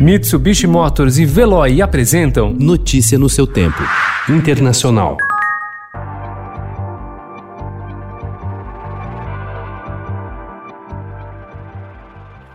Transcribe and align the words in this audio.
Mitsubishi 0.00 0.66
Motors 0.66 1.18
e 1.18 1.26
Veloy 1.26 1.82
apresentam 1.82 2.54
Notícia 2.54 3.18
no 3.18 3.28
seu 3.28 3.46
tempo. 3.46 3.82
Internacional. 4.30 5.18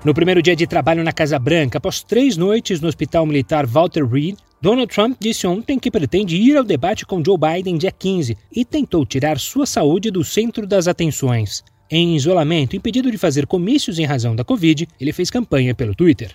No 0.03 0.11
primeiro 0.11 0.41
dia 0.41 0.55
de 0.55 0.65
trabalho 0.65 1.03
na 1.03 1.13
Casa 1.13 1.37
Branca, 1.37 1.77
após 1.77 2.01
três 2.01 2.35
noites 2.35 2.81
no 2.81 2.87
Hospital 2.87 3.27
Militar 3.27 3.67
Walter 3.67 4.03
Reed, 4.03 4.37
Donald 4.59 4.91
Trump 4.91 5.15
disse 5.19 5.45
ontem 5.45 5.77
que 5.77 5.91
pretende 5.91 6.35
ir 6.35 6.57
ao 6.57 6.63
debate 6.63 7.05
com 7.05 7.23
Joe 7.23 7.37
Biden 7.37 7.77
dia 7.77 7.91
15 7.91 8.35
e 8.51 8.65
tentou 8.65 9.05
tirar 9.05 9.37
sua 9.37 9.67
saúde 9.67 10.09
do 10.09 10.23
centro 10.23 10.65
das 10.65 10.87
atenções. 10.87 11.63
Em 11.91 12.15
isolamento, 12.15 12.75
impedido 12.75 13.11
de 13.11 13.19
fazer 13.19 13.45
comícios 13.45 13.99
em 13.99 14.05
razão 14.05 14.35
da 14.35 14.43
Covid, 14.43 14.87
ele 14.99 15.13
fez 15.13 15.29
campanha 15.29 15.75
pelo 15.75 15.93
Twitter. 15.93 16.31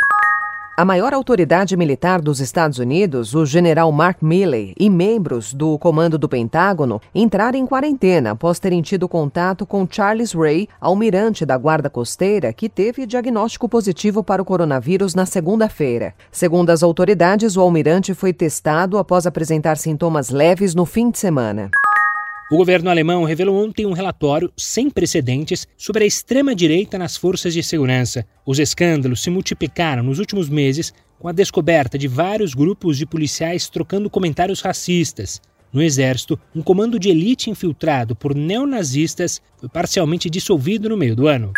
A 0.80 0.84
maior 0.86 1.12
autoridade 1.12 1.76
militar 1.76 2.22
dos 2.22 2.40
Estados 2.40 2.78
Unidos, 2.78 3.34
o 3.34 3.44
general 3.44 3.92
Mark 3.92 4.22
Milley, 4.22 4.72
e 4.80 4.88
membros 4.88 5.52
do 5.52 5.78
comando 5.78 6.16
do 6.16 6.26
Pentágono 6.26 7.02
entraram 7.14 7.58
em 7.58 7.66
quarentena 7.66 8.30
após 8.30 8.58
terem 8.58 8.80
tido 8.80 9.06
contato 9.06 9.66
com 9.66 9.86
Charles 9.86 10.32
Ray, 10.32 10.70
almirante 10.80 11.44
da 11.44 11.58
Guarda 11.58 11.90
Costeira, 11.90 12.50
que 12.50 12.66
teve 12.66 13.04
diagnóstico 13.04 13.68
positivo 13.68 14.24
para 14.24 14.40
o 14.40 14.44
coronavírus 14.46 15.14
na 15.14 15.26
segunda-feira. 15.26 16.14
Segundo 16.32 16.70
as 16.70 16.82
autoridades, 16.82 17.58
o 17.58 17.60
almirante 17.60 18.14
foi 18.14 18.32
testado 18.32 18.96
após 18.96 19.26
apresentar 19.26 19.76
sintomas 19.76 20.30
leves 20.30 20.74
no 20.74 20.86
fim 20.86 21.10
de 21.10 21.18
semana. 21.18 21.70
O 22.50 22.56
governo 22.56 22.90
alemão 22.90 23.22
revelou 23.22 23.64
ontem 23.64 23.86
um 23.86 23.92
relatório 23.92 24.52
sem 24.56 24.90
precedentes 24.90 25.68
sobre 25.76 26.02
a 26.02 26.06
extrema-direita 26.06 26.98
nas 26.98 27.16
forças 27.16 27.54
de 27.54 27.62
segurança. 27.62 28.26
Os 28.44 28.58
escândalos 28.58 29.22
se 29.22 29.30
multiplicaram 29.30 30.02
nos 30.02 30.18
últimos 30.18 30.48
meses 30.48 30.92
com 31.20 31.28
a 31.28 31.32
descoberta 31.32 31.96
de 31.96 32.08
vários 32.08 32.52
grupos 32.52 32.98
de 32.98 33.06
policiais 33.06 33.68
trocando 33.68 34.10
comentários 34.10 34.60
racistas. 34.62 35.40
No 35.72 35.80
Exército, 35.80 36.36
um 36.52 36.60
comando 36.60 36.98
de 36.98 37.08
elite 37.08 37.50
infiltrado 37.50 38.16
por 38.16 38.34
neonazistas 38.34 39.40
foi 39.56 39.68
parcialmente 39.68 40.28
dissolvido 40.28 40.88
no 40.88 40.96
meio 40.96 41.14
do 41.14 41.28
ano. 41.28 41.52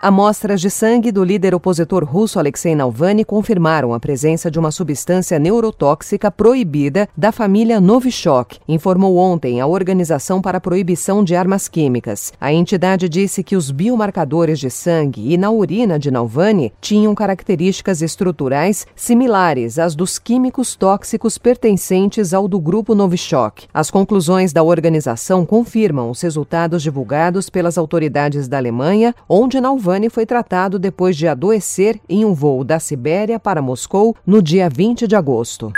Amostras 0.00 0.60
de 0.60 0.70
sangue 0.70 1.10
do 1.10 1.24
líder 1.24 1.56
opositor 1.56 2.04
russo 2.04 2.38
Alexei 2.38 2.72
Navalny 2.72 3.24
confirmaram 3.24 3.92
a 3.92 3.98
presença 3.98 4.48
de 4.48 4.56
uma 4.56 4.70
substância 4.70 5.40
neurotóxica 5.40 6.30
proibida 6.30 7.08
da 7.16 7.32
família 7.32 7.80
Novichok, 7.80 8.60
informou 8.68 9.16
ontem 9.16 9.60
a 9.60 9.66
Organização 9.66 10.40
para 10.40 10.58
a 10.58 10.60
Proibição 10.60 11.24
de 11.24 11.34
Armas 11.34 11.66
Químicas. 11.66 12.32
A 12.40 12.52
entidade 12.52 13.08
disse 13.08 13.42
que 13.42 13.56
os 13.56 13.72
biomarcadores 13.72 14.60
de 14.60 14.70
sangue 14.70 15.34
e 15.34 15.36
na 15.36 15.50
urina 15.50 15.98
de 15.98 16.12
Navalny 16.12 16.72
tinham 16.80 17.12
características 17.12 18.00
estruturais 18.00 18.86
similares 18.94 19.80
às 19.80 19.96
dos 19.96 20.16
químicos 20.16 20.76
tóxicos 20.76 21.38
pertencentes 21.38 22.32
ao 22.32 22.46
do 22.46 22.60
grupo 22.60 22.94
Novichok. 22.94 23.66
As 23.74 23.90
conclusões 23.90 24.52
da 24.52 24.62
organização 24.62 25.44
confirmam 25.44 26.08
os 26.08 26.20
resultados 26.20 26.84
divulgados 26.84 27.50
pelas 27.50 27.76
autoridades 27.76 28.46
da 28.46 28.58
Alemanha, 28.58 29.12
onde 29.28 29.60
Navalny 29.60 29.87
Giovanni 29.88 30.10
foi 30.10 30.26
tratado 30.26 30.78
depois 30.78 31.16
de 31.16 31.26
adoecer 31.26 31.98
em 32.06 32.22
um 32.22 32.34
voo 32.34 32.62
da 32.62 32.78
Sibéria 32.78 33.40
para 33.40 33.62
Moscou 33.62 34.14
no 34.26 34.42
dia 34.42 34.68
20 34.68 35.06
de 35.06 35.16
agosto. 35.16 35.72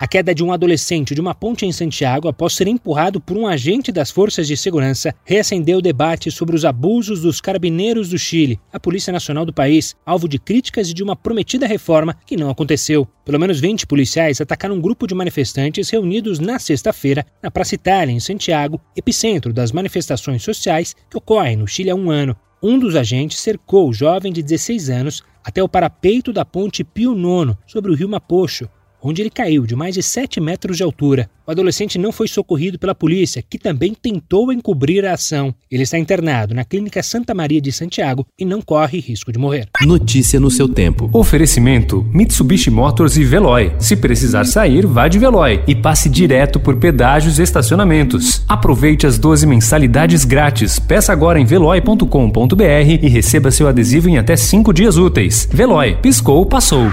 A 0.00 0.08
queda 0.08 0.34
de 0.34 0.42
um 0.42 0.52
adolescente 0.52 1.14
de 1.14 1.20
uma 1.20 1.36
ponte 1.36 1.64
em 1.64 1.70
Santiago 1.70 2.26
após 2.26 2.54
ser 2.54 2.66
empurrado 2.66 3.20
por 3.20 3.36
um 3.36 3.46
agente 3.46 3.92
das 3.92 4.10
forças 4.10 4.48
de 4.48 4.56
segurança 4.56 5.14
reacendeu 5.24 5.78
o 5.78 5.82
debate 5.82 6.32
sobre 6.32 6.56
os 6.56 6.64
abusos 6.64 7.20
dos 7.20 7.40
carabineiros 7.40 8.08
do 8.08 8.18
Chile, 8.18 8.58
a 8.72 8.80
Polícia 8.80 9.12
Nacional 9.12 9.46
do 9.46 9.52
país, 9.52 9.94
alvo 10.04 10.28
de 10.28 10.40
críticas 10.40 10.90
e 10.90 10.94
de 10.94 11.04
uma 11.04 11.14
prometida 11.14 11.64
reforma 11.64 12.16
que 12.26 12.36
não 12.36 12.50
aconteceu. 12.50 13.06
Pelo 13.24 13.38
menos 13.38 13.60
20 13.60 13.86
policiais 13.86 14.40
atacaram 14.40 14.74
um 14.74 14.80
grupo 14.80 15.06
de 15.06 15.14
manifestantes 15.14 15.90
reunidos 15.90 16.40
na 16.40 16.58
sexta-feira 16.58 17.24
na 17.40 17.52
Praça 17.52 17.76
Itália, 17.76 18.12
em 18.12 18.18
Santiago, 18.18 18.80
epicentro 18.96 19.52
das 19.52 19.70
manifestações 19.70 20.42
sociais 20.42 20.96
que 21.08 21.16
ocorrem 21.16 21.56
no 21.56 21.68
Chile 21.68 21.90
há 21.90 21.94
um 21.94 22.10
ano. 22.10 22.36
Um 22.60 22.76
dos 22.76 22.96
agentes 22.96 23.38
cercou 23.38 23.88
o 23.88 23.92
jovem 23.92 24.32
de 24.32 24.42
16 24.42 24.90
anos 24.90 25.22
até 25.44 25.62
o 25.62 25.68
parapeito 25.68 26.32
da 26.32 26.44
ponte 26.44 26.82
Pio 26.82 27.12
IX 27.12 27.56
sobre 27.66 27.92
o 27.92 27.94
rio 27.94 28.08
Mapocho, 28.08 28.68
onde 29.02 29.22
ele 29.22 29.30
caiu 29.30 29.66
de 29.66 29.76
mais 29.76 29.94
de 29.94 30.02
7 30.02 30.40
metros 30.40 30.76
de 30.76 30.82
altura. 30.82 31.28
O 31.46 31.50
adolescente 31.50 31.98
não 31.98 32.12
foi 32.12 32.28
socorrido 32.28 32.78
pela 32.78 32.94
polícia, 32.94 33.42
que 33.42 33.58
também 33.58 33.94
tentou 33.94 34.52
encobrir 34.52 35.06
a 35.06 35.14
ação. 35.14 35.54
Ele 35.70 35.82
está 35.82 35.98
internado 35.98 36.54
na 36.54 36.62
Clínica 36.62 37.02
Santa 37.02 37.32
Maria 37.34 37.60
de 37.60 37.72
Santiago 37.72 38.26
e 38.38 38.44
não 38.44 38.60
corre 38.60 39.00
risco 39.00 39.32
de 39.32 39.38
morrer. 39.38 39.66
Notícia 39.80 40.38
no 40.38 40.50
seu 40.50 40.68
tempo. 40.68 41.08
Oferecimento: 41.12 42.06
Mitsubishi 42.12 42.70
Motors 42.70 43.16
e 43.16 43.24
Veloy. 43.24 43.72
Se 43.78 43.96
precisar 43.96 44.44
sair, 44.44 44.86
vá 44.86 45.08
de 45.08 45.18
Veloy 45.18 45.62
e 45.66 45.74
passe 45.74 46.10
direto 46.10 46.60
por 46.60 46.76
pedágios 46.76 47.38
e 47.38 47.42
estacionamentos. 47.42 48.44
Aproveite 48.46 49.06
as 49.06 49.18
12 49.18 49.46
mensalidades 49.46 50.24
grátis. 50.24 50.78
Peça 50.78 51.12
agora 51.12 51.40
em 51.40 51.46
veloy.com.br 51.46 52.62
e 53.02 53.08
receba 53.08 53.50
seu 53.50 53.68
adesivo 53.68 54.08
em 54.08 54.18
até 54.18 54.36
5 54.36 54.72
dias 54.72 54.98
úteis. 54.98 55.48
Veloy, 55.50 55.96
piscou, 55.96 56.44
passou. 56.44 56.92